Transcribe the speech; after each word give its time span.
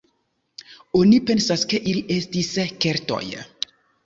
Oni 0.99 1.19
pensas 1.31 1.67
ke 1.75 1.83
ili 1.93 2.01
estis 2.17 2.51
Keltoj. 2.87 3.23